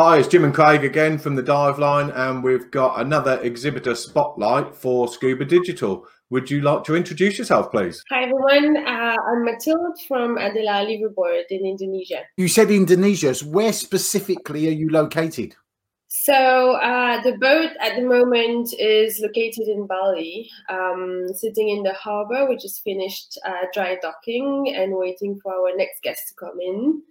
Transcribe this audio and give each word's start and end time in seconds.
Hi, 0.00 0.18
it's 0.18 0.28
Jim 0.28 0.44
and 0.44 0.54
Craig 0.54 0.84
again 0.84 1.18
from 1.18 1.34
the 1.34 1.42
Dive 1.42 1.80
Line, 1.80 2.10
and 2.10 2.44
we've 2.44 2.70
got 2.70 3.00
another 3.00 3.40
exhibitor 3.42 3.96
spotlight 3.96 4.72
for 4.72 5.08
Scuba 5.08 5.44
Digital. 5.44 6.06
Would 6.30 6.52
you 6.52 6.60
like 6.60 6.84
to 6.84 6.94
introduce 6.94 7.36
yourself, 7.36 7.72
please? 7.72 8.04
Hi, 8.08 8.22
everyone. 8.22 8.76
Uh, 8.86 9.16
I'm 9.16 9.44
Mathilde 9.44 9.98
from 10.06 10.38
Adelaar 10.38 10.86
Liveaboard 10.86 11.46
in 11.50 11.66
Indonesia. 11.66 12.20
You 12.36 12.46
said 12.46 12.70
Indonesia. 12.70 13.34
So 13.34 13.46
where 13.46 13.72
specifically 13.72 14.68
are 14.68 14.70
you 14.70 14.88
located? 14.88 15.56
So 16.10 16.72
uh, 16.76 17.20
the 17.22 17.36
boat 17.36 17.70
at 17.80 17.96
the 17.96 18.02
moment 18.02 18.72
is 18.78 19.20
located 19.20 19.68
in 19.68 19.86
Bali, 19.86 20.48
um, 20.70 21.26
sitting 21.34 21.68
in 21.68 21.82
the 21.82 21.92
harbor. 21.92 22.48
We 22.48 22.56
just 22.56 22.82
finished 22.82 23.38
uh, 23.44 23.66
dry 23.74 23.98
docking 24.00 24.74
and 24.74 24.94
waiting 24.94 25.38
for 25.42 25.52
our 25.52 25.76
next 25.76 26.02
guest 26.02 26.28
to 26.28 26.34
come 26.34 26.60
in. 26.60 27.02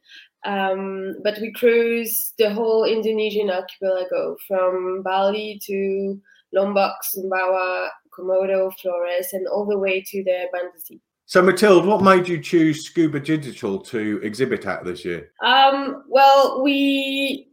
Um, 0.45 1.15
but 1.23 1.39
we 1.41 1.51
cruise 1.53 2.33
the 2.37 2.53
whole 2.53 2.85
Indonesian 2.85 3.49
archipelago 3.49 4.37
from 4.47 5.01
Bali 5.03 5.59
to 5.65 6.19
Lombok, 6.53 6.95
Sumbawa, 7.03 7.89
Komodo, 8.17 8.71
Flores, 8.79 9.33
and 9.33 9.47
all 9.47 9.65
the 9.65 9.77
way 9.77 10.01
to 10.01 10.23
the 10.23 10.45
Banda 10.53 10.79
Sea. 10.79 11.01
So, 11.25 11.41
Mathilde, 11.41 11.85
what 11.85 12.01
made 12.01 12.27
you 12.29 12.39
choose 12.41 12.85
Scuba 12.85 13.19
Digital 13.19 13.79
to 13.79 14.21
exhibit 14.23 14.65
at 14.65 14.85
this 14.85 15.03
year? 15.03 15.29
Um, 15.43 16.03
well, 16.07 16.63
we 16.63 17.49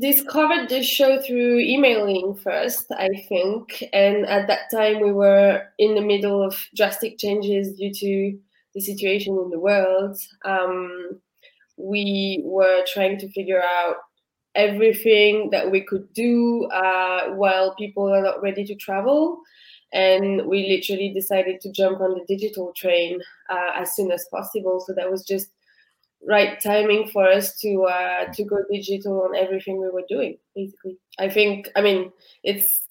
discovered 0.00 0.68
this 0.68 0.86
show 0.86 1.20
through 1.20 1.58
emailing 1.58 2.36
first, 2.36 2.86
I 2.92 3.08
think. 3.28 3.82
And 3.92 4.26
at 4.26 4.46
that 4.46 4.70
time, 4.70 5.00
we 5.00 5.12
were 5.12 5.62
in 5.78 5.94
the 5.94 6.02
middle 6.02 6.42
of 6.42 6.56
drastic 6.76 7.18
changes 7.18 7.76
due 7.76 7.92
to 7.92 8.38
the 8.74 8.80
situation 8.80 9.36
in 9.42 9.50
the 9.50 9.58
world. 9.58 10.18
Um, 10.44 11.20
we 11.76 12.42
were 12.44 12.84
trying 12.92 13.18
to 13.18 13.30
figure 13.32 13.62
out 13.62 13.96
everything 14.54 15.50
that 15.50 15.70
we 15.70 15.82
could 15.82 16.12
do 16.14 16.64
uh, 16.66 17.28
while 17.34 17.74
people 17.74 18.12
are 18.12 18.22
not 18.22 18.42
ready 18.42 18.64
to 18.64 18.74
travel. 18.74 19.40
And 19.92 20.46
we 20.46 20.68
literally 20.68 21.12
decided 21.14 21.60
to 21.60 21.70
jump 21.72 22.00
on 22.00 22.14
the 22.14 22.24
digital 22.26 22.72
train 22.76 23.20
uh, 23.48 23.70
as 23.76 23.94
soon 23.94 24.10
as 24.10 24.26
possible. 24.30 24.82
So 24.86 24.92
that 24.94 25.10
was 25.10 25.24
just 25.24 25.50
right 26.26 26.60
timing 26.60 27.08
for 27.08 27.28
us 27.28 27.56
to 27.60 27.84
uh, 27.84 28.32
to 28.32 28.44
go 28.44 28.58
digital 28.70 29.22
on 29.22 29.36
everything 29.36 29.80
we 29.80 29.90
were 29.90 30.04
doing. 30.08 30.38
Basically, 30.54 30.98
I 31.18 31.28
think. 31.28 31.68
I 31.76 31.82
mean, 31.82 32.12
it's 32.42 32.82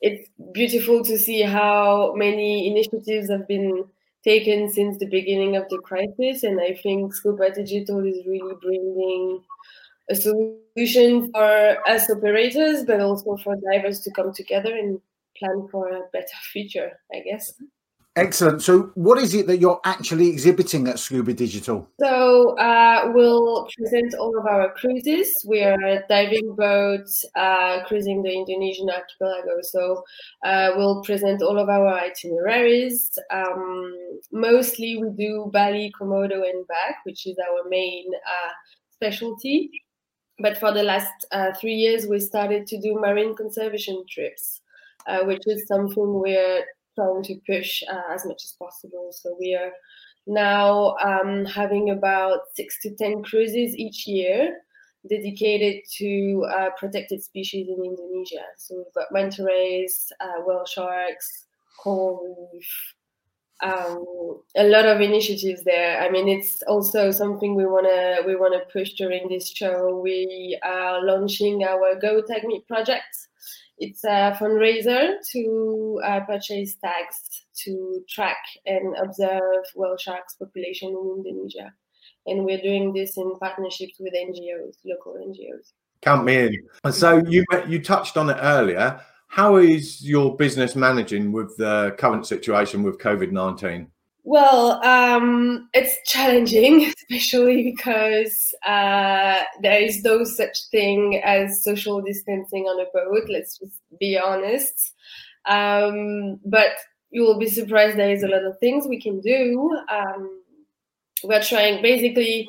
it's 0.00 0.28
beautiful 0.52 1.04
to 1.04 1.18
see 1.18 1.42
how 1.42 2.14
many 2.16 2.68
initiatives 2.68 3.30
have 3.30 3.46
been 3.48 3.84
taken 4.24 4.70
since 4.70 4.98
the 4.98 5.06
beginning 5.06 5.56
of 5.56 5.68
the 5.68 5.78
crisis, 5.78 6.42
and 6.42 6.60
I 6.60 6.74
think 6.82 7.14
Scuba 7.14 7.50
Digital 7.50 8.04
is 8.04 8.26
really 8.26 8.54
bringing 8.62 9.42
a 10.10 10.14
solution 10.14 11.30
for 11.30 11.88
us 11.88 12.10
operators, 12.10 12.84
but 12.84 13.00
also 13.00 13.36
for 13.36 13.56
divers 13.56 14.00
to 14.00 14.10
come 14.10 14.32
together 14.32 14.74
and 14.74 15.00
plan 15.38 15.68
for 15.70 15.88
a 15.88 16.02
better 16.12 16.36
future, 16.52 16.98
I 17.12 17.20
guess. 17.20 17.54
Excellent. 18.16 18.62
So, 18.62 18.92
what 18.94 19.18
is 19.18 19.34
it 19.34 19.48
that 19.48 19.58
you're 19.58 19.80
actually 19.84 20.28
exhibiting 20.28 20.86
at 20.86 21.00
Scuba 21.00 21.34
Digital? 21.34 21.88
So, 21.98 22.56
uh, 22.58 23.10
we'll 23.12 23.66
present 23.76 24.14
all 24.14 24.38
of 24.38 24.46
our 24.46 24.72
cruises. 24.74 25.44
We 25.48 25.64
are 25.64 26.04
diving 26.08 26.54
boat 26.54 27.08
uh, 27.34 27.82
cruising 27.86 28.22
the 28.22 28.32
Indonesian 28.32 28.88
archipelago. 28.88 29.62
So, 29.62 30.04
uh, 30.44 30.70
we'll 30.76 31.02
present 31.02 31.42
all 31.42 31.58
of 31.58 31.68
our 31.68 31.88
itineraries. 31.88 33.18
Um, 33.32 34.20
mostly, 34.30 34.96
we 34.96 35.10
do 35.18 35.50
Bali, 35.52 35.92
Komodo, 36.00 36.48
and 36.48 36.64
back, 36.68 36.98
which 37.04 37.26
is 37.26 37.36
our 37.38 37.68
main 37.68 38.04
uh, 38.14 38.52
specialty. 38.92 39.70
But 40.38 40.56
for 40.58 40.72
the 40.72 40.84
last 40.84 41.26
uh, 41.32 41.50
three 41.60 41.74
years, 41.74 42.06
we 42.06 42.20
started 42.20 42.68
to 42.68 42.80
do 42.80 42.94
marine 42.94 43.34
conservation 43.34 44.04
trips. 44.08 44.60
Uh, 45.06 45.22
which 45.24 45.42
is 45.44 45.66
something 45.66 46.14
we're 46.18 46.64
trying 46.94 47.22
to 47.24 47.36
push 47.46 47.82
uh, 47.90 48.12
as 48.14 48.24
much 48.26 48.44
as 48.44 48.56
possible. 48.58 49.10
So 49.12 49.36
we 49.38 49.54
are 49.54 49.72
now 50.26 50.96
um, 50.96 51.44
having 51.44 51.90
about 51.90 52.40
six 52.54 52.80
to 52.82 52.94
10 52.94 53.22
cruises 53.22 53.76
each 53.76 54.06
year 54.06 54.60
dedicated 55.08 55.82
to 55.98 56.46
uh, 56.50 56.70
protected 56.78 57.22
species 57.22 57.68
in 57.68 57.84
Indonesia. 57.84 58.44
So 58.56 58.76
we've 58.76 58.94
got 58.94 59.12
manta 59.12 59.44
rays, 59.44 60.10
uh, 60.20 60.40
whale 60.46 60.64
sharks, 60.64 61.46
coral 61.78 62.50
reef, 62.52 62.94
um, 63.62 64.04
a 64.56 64.64
lot 64.64 64.86
of 64.86 65.00
initiatives 65.00 65.64
there. 65.64 66.00
I 66.00 66.10
mean, 66.10 66.28
it's 66.28 66.62
also 66.62 67.10
something 67.10 67.54
we 67.54 67.66
wanna 67.66 68.18
we 68.26 68.36
wanna 68.36 68.60
push 68.72 68.92
during 68.94 69.28
this 69.28 69.48
show. 69.50 70.00
We 70.02 70.58
are 70.62 71.04
launching 71.04 71.64
our 71.64 71.98
Go 72.00 72.20
Tag 72.22 72.44
Me 72.44 72.64
project, 72.66 73.28
it's 73.78 74.04
a 74.04 74.36
fundraiser 74.40 75.14
to 75.32 76.00
uh, 76.04 76.20
purchase 76.20 76.76
tags 76.76 77.44
to 77.64 78.02
track 78.08 78.38
and 78.66 78.96
observe 79.02 79.64
whale 79.74 79.96
sharks 79.96 80.34
population 80.34 80.90
in 80.90 81.24
Indonesia. 81.24 81.72
And 82.26 82.44
we're 82.44 82.60
doing 82.60 82.92
this 82.92 83.16
in 83.16 83.34
partnerships 83.38 83.96
with 83.98 84.14
NGOs, 84.14 84.76
local 84.84 85.14
NGOs. 85.14 85.72
Count 86.02 86.24
me 86.24 86.36
in. 86.36 86.92
So 86.92 87.22
you 87.26 87.44
you 87.66 87.82
touched 87.82 88.16
on 88.16 88.30
it 88.30 88.38
earlier. 88.40 89.00
How 89.28 89.56
is 89.56 90.06
your 90.06 90.36
business 90.36 90.76
managing 90.76 91.32
with 91.32 91.56
the 91.56 91.94
current 91.98 92.26
situation 92.26 92.82
with 92.82 92.98
COVID 92.98 93.32
nineteen? 93.32 93.88
Well, 94.26 94.82
um, 94.82 95.68
it's 95.74 95.96
challenging, 96.10 96.90
especially 97.10 97.62
because 97.62 98.54
uh, 98.66 99.42
there 99.60 99.80
is 99.80 100.02
no 100.02 100.24
such 100.24 100.68
thing 100.70 101.20
as 101.22 101.62
social 101.62 102.00
distancing 102.00 102.64
on 102.64 102.80
a 102.80 102.88
boat. 102.94 103.28
Let's 103.28 103.58
just 103.58 103.82
be 104.00 104.18
honest. 104.18 104.94
Um, 105.44 106.40
but 106.46 106.70
you 107.10 107.22
will 107.22 107.38
be 107.38 107.48
surprised 107.48 107.98
there 107.98 108.10
is 108.10 108.22
a 108.22 108.28
lot 108.28 108.44
of 108.44 108.58
things 108.58 108.86
we 108.88 109.00
can 109.00 109.20
do. 109.20 109.78
Um, 109.90 110.42
we're 111.22 111.42
trying 111.42 111.82
basically. 111.82 112.48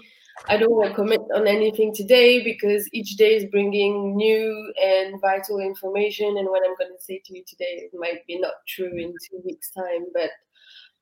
I 0.50 0.58
don't 0.58 0.74
want 0.74 0.90
to 0.90 0.96
commit 0.96 1.22
on 1.34 1.48
anything 1.48 1.94
today 1.94 2.44
because 2.44 2.90
each 2.92 3.16
day 3.16 3.36
is 3.36 3.46
bringing 3.46 4.18
new 4.18 4.74
and 4.84 5.20
vital 5.22 5.60
information. 5.60 6.38
And 6.38 6.50
what 6.50 6.62
I'm 6.66 6.76
going 6.76 6.92
to 6.94 7.02
say 7.02 7.22
to 7.26 7.38
you 7.38 7.44
today 7.48 7.88
might 7.94 8.28
be 8.28 8.38
not 8.38 8.56
true 8.68 8.92
in 8.92 9.14
two 9.30 9.42
weeks' 9.46 9.72
time, 9.72 10.08
but 10.14 10.30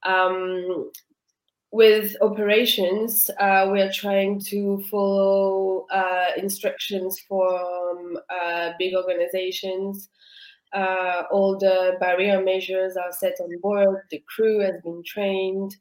um, 0.06 0.92
with 1.72 2.16
operations, 2.22 3.32
uh, 3.40 3.70
we 3.72 3.82
are 3.82 3.92
trying 3.92 4.40
to 4.42 4.84
follow 4.92 5.88
uh, 5.92 6.28
instructions 6.38 7.20
from 7.28 8.18
uh, 8.30 8.72
big 8.78 8.94
organizations. 8.96 10.10
Uh, 10.72 11.24
all 11.32 11.58
the 11.58 11.98
barrier 12.00 12.44
measures 12.44 12.96
are 12.96 13.12
set 13.12 13.34
on 13.40 13.50
board. 13.62 13.98
The 14.12 14.24
crew 14.28 14.60
has 14.60 14.76
been 14.84 15.02
trained. 15.06 15.76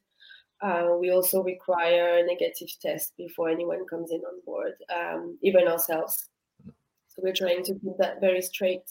Uh, 0.63 0.97
we 0.99 1.11
also 1.11 1.43
require 1.43 2.19
a 2.19 2.27
negative 2.27 2.69
test 2.81 3.13
before 3.19 3.51
anyone 3.51 3.85
comes 3.87 4.13
in 4.13 4.21
on 4.21 4.41
board, 4.47 4.73
um, 4.95 5.37
even 5.43 5.67
ourselves. 5.67 6.29
So 7.09 7.21
we're 7.23 7.35
trying 7.35 7.65
to 7.65 7.75
keep 7.75 7.99
that 7.99 8.21
very 8.21 8.41
straight. 8.41 8.85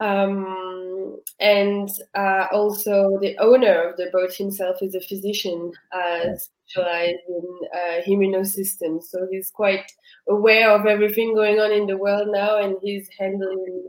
Um, 0.00 1.18
and 1.40 1.88
uh, 2.14 2.46
also, 2.52 3.18
the 3.20 3.36
owner 3.38 3.88
of 3.88 3.96
the 3.96 4.10
boat 4.12 4.32
himself 4.34 4.76
is 4.82 4.94
a 4.94 5.00
physician 5.00 5.72
uh, 5.92 6.36
specialized 6.66 7.18
in 7.28 7.58
uh, 7.74 8.02
immunosystems. 8.06 9.04
So 9.04 9.26
he's 9.30 9.50
quite 9.50 9.90
aware 10.28 10.70
of 10.70 10.86
everything 10.86 11.34
going 11.34 11.58
on 11.58 11.72
in 11.72 11.86
the 11.86 11.96
world 11.96 12.28
now, 12.30 12.58
and 12.58 12.76
he's 12.82 13.08
handling 13.18 13.88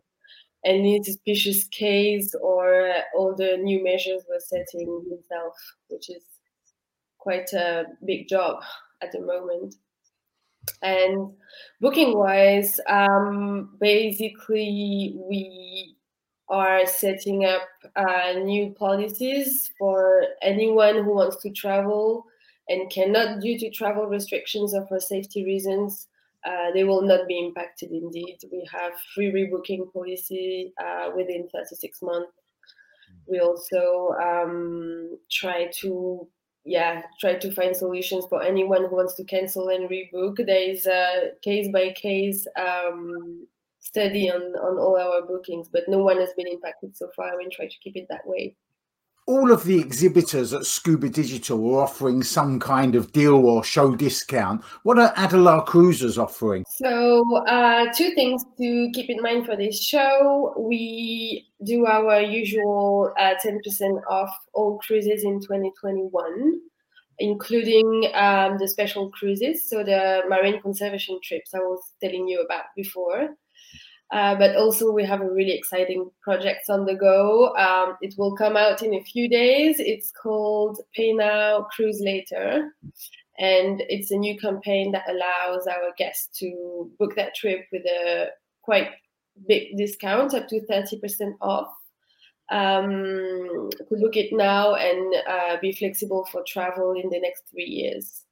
any 0.65 1.01
suspicious 1.03 1.63
case 1.65 2.33
or 2.41 2.91
all 3.15 3.35
the 3.35 3.57
new 3.57 3.83
measures 3.83 4.23
we're 4.27 4.39
setting 4.39 5.05
himself, 5.09 5.55
which 5.87 6.09
is 6.09 6.23
quite 7.17 7.51
a 7.53 7.85
big 8.05 8.27
job 8.27 8.61
at 9.01 9.11
the 9.11 9.21
moment. 9.21 9.75
And 10.81 11.33
booking 11.81 12.17
wise, 12.17 12.79
um, 12.87 13.77
basically, 13.79 15.15
we 15.29 15.95
are 16.49 16.85
setting 16.85 17.45
up 17.45 17.67
uh, 17.95 18.33
new 18.39 18.73
policies 18.77 19.71
for 19.77 20.23
anyone 20.41 21.03
who 21.03 21.13
wants 21.13 21.37
to 21.43 21.51
travel 21.51 22.25
and 22.67 22.89
cannot 22.91 23.39
due 23.41 23.57
to 23.59 23.69
travel 23.69 24.05
restrictions 24.05 24.73
or 24.73 24.85
for 24.87 24.99
safety 24.99 25.45
reasons 25.45 26.07
uh, 26.45 26.71
they 26.73 26.83
will 26.83 27.01
not 27.01 27.27
be 27.27 27.37
impacted 27.37 27.91
indeed. 27.91 28.37
We 28.51 28.67
have 28.71 28.93
free 29.13 29.31
rebooking 29.31 29.91
policy 29.91 30.73
uh, 30.81 31.11
within 31.15 31.49
36 31.53 32.01
months. 32.01 32.31
We 33.27 33.39
also 33.39 34.15
um, 34.21 35.17
try 35.29 35.69
to 35.81 36.27
yeah 36.65 37.03
try 37.19 37.35
to 37.35 37.51
find 37.51 37.75
solutions 37.75 38.25
for 38.29 38.43
anyone 38.43 38.83
who 38.83 38.95
wants 38.95 39.15
to 39.15 39.23
cancel 39.25 39.69
and 39.69 39.89
rebook. 39.89 40.37
There 40.37 40.69
is 40.69 40.85
a 40.87 41.31
case 41.41 41.69
by 41.71 41.91
case 41.91 42.47
um, 42.57 43.47
study 43.79 44.29
on, 44.29 44.41
on 44.41 44.77
all 44.77 44.97
our 44.97 45.25
bookings, 45.25 45.69
but 45.69 45.83
no 45.87 45.99
one 45.99 46.19
has 46.19 46.29
been 46.35 46.47
impacted 46.47 46.95
so 46.95 47.09
far. 47.15 47.37
We 47.37 47.47
try 47.49 47.67
to 47.67 47.79
keep 47.83 47.95
it 47.95 48.07
that 48.09 48.25
way. 48.25 48.55
all 49.29 49.51
of 49.51 49.63
the 49.63 49.79
exhibitors 49.79 50.53
at 50.53 50.65
Scuba 50.65 51.07
Digital 51.07 51.75
are 51.75 51.83
offering 51.83 52.23
some 52.23 52.59
kind 52.59 52.95
of 52.95 53.11
deal 53.11 53.35
or 53.45 53.63
show 53.63 53.95
discount. 53.95 54.63
What 54.81 54.97
are 54.97 55.13
Adelaar 55.15 55.65
Cruises 55.65 56.17
offering? 56.17 56.65
So, 56.67 57.23
uh, 57.45 57.93
two 57.95 58.15
things 58.15 58.43
to 58.57 58.89
keep 58.91 59.07
in 59.07 59.21
mind 59.21 59.45
for 59.45 59.55
this 59.55 59.79
show. 59.83 60.55
We 60.57 61.47
do 61.63 61.85
our 61.85 62.21
usual 62.21 63.13
uh, 63.19 63.35
10% 63.45 64.01
off 64.09 64.35
all 64.53 64.79
cruises 64.79 65.23
in 65.23 65.39
2021 65.39 66.61
including 67.21 68.09
um, 68.13 68.57
the 68.57 68.65
special 68.65 69.09
cruises, 69.09 69.69
so 69.69 69.83
the 69.83 70.21
marine 70.29 70.61
conservation 70.61 71.19
trips 71.21 71.53
I 71.53 71.59
was 71.59 71.91
telling 72.01 72.29
you 72.29 72.39
about 72.39 72.63
before. 72.77 73.35
Uh, 74.11 74.35
but 74.35 74.55
also 74.55 74.91
we 74.91 75.05
have 75.05 75.21
a 75.21 75.31
really 75.31 75.51
exciting 75.51 76.09
project 76.21 76.69
on 76.69 76.85
the 76.85 76.95
go. 76.95 77.55
Um, 77.55 77.95
it 78.01 78.15
will 78.17 78.35
come 78.35 78.57
out 78.57 78.81
in 78.81 78.95
a 78.95 79.03
few 79.03 79.29
days. 79.29 79.79
It's 79.79 80.11
called 80.11 80.79
Pay 80.95 81.13
Now, 81.13 81.67
Cruise 81.75 82.01
Later. 82.01 82.73
And 83.37 83.83
it's 83.87 84.11
a 84.11 84.17
new 84.17 84.37
campaign 84.37 84.91
that 84.93 85.07
allows 85.07 85.67
our 85.67 85.93
guests 85.97 86.39
to 86.39 86.91
book 86.97 87.15
that 87.15 87.35
trip 87.35 87.65
with 87.71 87.85
a 87.85 88.29
quite 88.63 88.89
big 89.47 89.77
discount, 89.77 90.33
up 90.33 90.47
to 90.49 90.59
30% 90.69 91.33
off 91.39 91.69
um, 92.51 93.69
could 93.87 93.99
look 93.99 94.17
it 94.17 94.33
now 94.33 94.75
and 94.75 95.15
uh, 95.27 95.57
be 95.61 95.71
flexible 95.71 96.27
for 96.31 96.43
travel 96.47 96.93
in 96.93 97.09
the 97.09 97.19
next 97.19 97.43
three 97.51 97.65
years. 97.65 98.23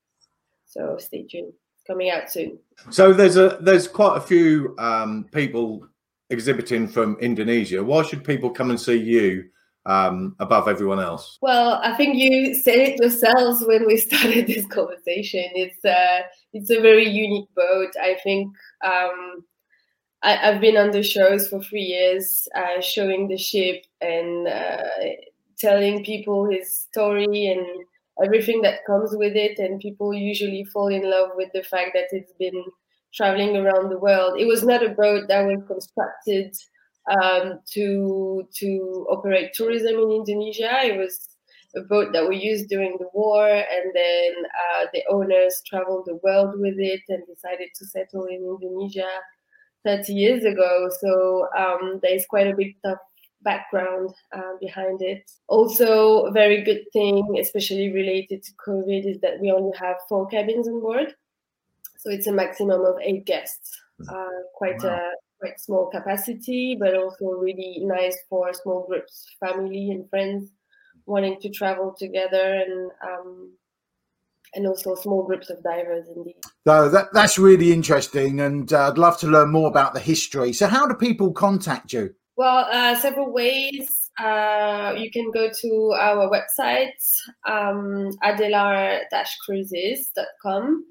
So 0.66 0.98
stay 1.00 1.24
tuned. 1.24 1.54
Coming 1.88 2.10
out 2.10 2.30
soon. 2.30 2.60
So 2.90 3.14
there's 3.14 3.38
a 3.38 3.58
there's 3.62 3.88
quite 3.88 4.18
a 4.18 4.22
few 4.22 4.76
um, 4.78 5.26
people 5.32 5.88
exhibiting 6.30 6.88
from 6.88 7.18
Indonesia. 7.20 7.84
Why 7.84 8.04
should 8.04 8.24
people 8.24 8.50
come 8.50 8.70
and 8.70 8.80
see 8.80 8.98
you 8.98 9.46
um, 9.86 10.36
above 10.40 10.68
everyone 10.68 11.00
else? 11.00 11.38
Well, 11.42 11.80
I 11.82 11.96
think 11.96 12.18
you 12.18 12.54
said 12.54 12.76
it 12.76 13.00
yourselves 13.00 13.64
when 13.66 13.88
we 13.88 13.98
started 14.08 14.48
this 14.48 14.66
conversation. 14.68 15.46
It's 15.56 15.84
a 15.86 16.26
it's 16.54 16.70
a 16.70 16.82
very 16.82 17.08
unique 17.08 17.50
boat. 17.56 17.92
I 18.02 18.18
think 18.24 18.54
um, 18.84 19.44
I, 20.24 20.36
have 20.36 20.62
been 20.62 20.78
on 20.78 20.92
the 20.92 21.04
shows 21.04 21.48
for 21.48 21.62
three 21.64 21.84
years, 21.84 22.48
uh, 22.56 22.82
showing 22.82 23.28
the 23.28 23.38
ship 23.38 23.86
and 24.02 24.48
uh, 24.48 24.84
telling 25.58 26.04
people 26.04 26.50
his 26.50 26.80
story 26.80 27.48
and 27.48 27.66
everything 28.24 28.62
that 28.62 28.86
comes 28.86 29.12
with 29.16 29.36
it. 29.36 29.60
And 29.60 29.80
people 29.80 30.14
usually 30.14 30.64
fall 30.66 30.88
in 30.88 31.10
love 31.10 31.30
with 31.36 31.50
the 31.54 31.64
fact 31.64 31.92
that 31.94 32.08
it's 32.12 32.34
been 32.40 32.64
traveling 33.14 33.56
around 33.58 33.90
the 33.90 34.00
world. 34.00 34.40
It 34.40 34.46
was 34.48 34.64
not 34.64 34.84
a 34.84 34.90
boat 34.90 35.28
that 35.28 35.46
was 35.46 35.64
constructed 35.68 36.56
um, 37.10 37.60
to 37.74 38.48
to 38.56 39.08
operate 39.10 39.54
tourism 39.54 39.96
in 39.96 40.12
Indonesia. 40.12 40.72
It 40.84 40.98
was 40.98 41.30
a 41.76 41.82
boat 41.82 42.12
that 42.14 42.28
we 42.28 42.38
used 42.38 42.70
during 42.70 42.98
the 43.00 43.08
war, 43.14 43.48
and 43.48 43.92
then 43.94 44.34
uh, 44.46 44.86
the 44.94 45.04
owners 45.10 45.62
traveled 45.68 46.06
the 46.06 46.20
world 46.24 46.60
with 46.60 46.76
it 46.78 47.02
and 47.10 47.24
decided 47.28 47.70
to 47.76 47.86
settle 47.86 48.26
in 48.26 48.44
Indonesia 48.44 49.10
30 49.86 50.14
years 50.14 50.44
ago. 50.44 50.90
So 51.00 51.48
um, 51.58 52.00
there's 52.04 52.26
quite 52.26 52.48
a 52.48 52.56
big 52.56 52.76
tough 52.84 53.00
background 53.42 54.12
uh, 54.36 54.54
behind 54.60 55.02
it. 55.02 55.30
Also, 55.48 56.26
a 56.26 56.32
very 56.32 56.64
good 56.64 56.84
thing, 56.94 57.38
especially 57.40 57.92
related 57.92 58.44
to 58.44 58.52
COVID, 58.68 59.10
is 59.10 59.20
that 59.22 59.40
we 59.40 59.52
only 59.52 59.78
have 59.78 59.98
four 60.10 60.28
cabins 60.28 60.68
on 60.68 60.82
board. 60.82 61.14
So 61.98 62.10
it's 62.12 62.28
a 62.28 62.32
maximum 62.32 62.82
of 62.82 62.96
eight 63.02 63.26
guests. 63.26 63.80
Uh, 64.10 64.28
quite 64.54 64.82
wow. 64.84 64.90
a 64.90 65.12
quite 65.40 65.60
small 65.60 65.90
capacity, 65.90 66.78
but 66.80 66.96
also 66.96 67.26
really 67.26 67.80
nice 67.82 68.18
for 68.30 68.54
small 68.54 68.86
groups, 68.88 69.26
family 69.40 69.90
and 69.90 70.10
friends 70.10 70.52
wanting 71.06 71.40
to 71.42 71.50
travel 71.50 71.96
together 71.98 72.54
and 72.54 72.92
um, 73.02 73.52
and 74.54 74.68
also 74.68 74.96
small 74.96 75.24
groups 75.24 75.50
of 75.50 75.62
divers 75.64 76.08
indeed. 76.16 76.36
So 76.66 76.90
that, 76.90 77.08
that's 77.14 77.38
really 77.38 77.74
interesting, 77.74 78.40
and 78.40 78.72
uh, 78.72 78.90
I'd 78.90 78.98
love 78.98 79.18
to 79.20 79.28
learn 79.28 79.52
more 79.52 79.68
about 79.68 79.94
the 79.94 80.00
history. 80.00 80.54
So, 80.54 80.68
how 80.68 80.88
do 80.88 80.94
people 80.94 81.32
contact 81.32 81.94
you? 81.94 82.14
Well, 82.38 82.68
uh, 82.72 82.96
several 82.96 83.34
ways. 83.34 84.12
Uh, 84.20 84.94
you 84.96 85.10
can 85.12 85.32
go 85.32 85.50
to 85.62 85.96
our 86.00 86.30
website, 86.30 86.94
um, 87.48 88.12
adelaar-cruises.com. 88.24 90.86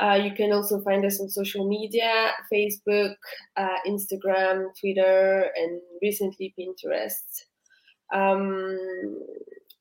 Uh, 0.00 0.20
you 0.22 0.32
can 0.34 0.52
also 0.52 0.80
find 0.82 1.04
us 1.06 1.18
on 1.20 1.30
social 1.30 1.66
media 1.66 2.32
Facebook, 2.52 3.14
uh, 3.56 3.78
Instagram, 3.86 4.66
Twitter, 4.78 5.50
and 5.56 5.80
recently 6.02 6.52
Pinterest. 6.58 7.44
Um, 8.12 8.78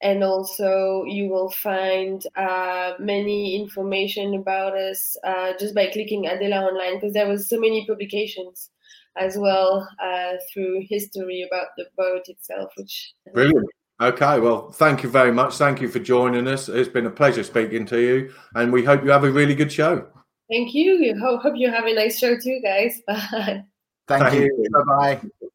and 0.01 0.23
also 0.23 1.03
you 1.05 1.27
will 1.27 1.51
find 1.51 2.25
uh, 2.37 2.93
many 2.99 3.61
information 3.61 4.35
about 4.35 4.77
us 4.77 5.17
uh, 5.25 5.51
just 5.59 5.75
by 5.75 5.87
clicking 5.87 6.27
Adelaar 6.27 6.71
online 6.71 6.95
because 6.95 7.11
there 7.13 7.27
was 7.27 7.49
so 7.49 7.59
many 7.59 7.85
publications 7.85 8.70
as 9.17 9.37
well 9.37 9.87
uh, 10.01 10.33
through 10.51 10.85
history 10.89 11.47
about 11.49 11.67
the 11.77 11.85
boat 11.97 12.23
itself 12.27 12.71
which 12.77 13.13
brilliant. 13.33 13.67
Okay 13.99 14.39
well 14.39 14.71
thank 14.71 15.03
you 15.03 15.09
very 15.09 15.31
much. 15.31 15.55
Thank 15.55 15.81
you 15.81 15.87
for 15.87 15.99
joining 15.99 16.47
us. 16.47 16.69
It's 16.69 16.89
been 16.89 17.05
a 17.05 17.11
pleasure 17.11 17.43
speaking 17.43 17.85
to 17.87 17.99
you 17.99 18.33
and 18.55 18.71
we 18.71 18.83
hope 18.83 19.03
you 19.03 19.11
have 19.11 19.23
a 19.23 19.31
really 19.31 19.55
good 19.55 19.71
show. 19.71 20.07
Thank 20.49 20.73
you. 20.73 21.17
Hope, 21.21 21.41
hope 21.41 21.53
you 21.55 21.71
have 21.71 21.85
a 21.85 21.93
nice 21.93 22.19
show 22.19 22.35
too 22.37 22.59
guys. 22.63 23.01
Bye. 23.07 23.63
Thank, 24.07 24.23
thank 24.23 24.35
you. 24.35 24.41
you. 24.57 24.69
Bye 24.71 25.19
bye 25.19 25.47